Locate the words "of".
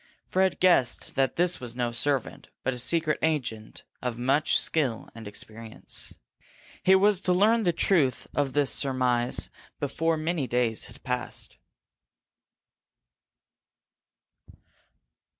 4.01-4.17, 8.33-8.55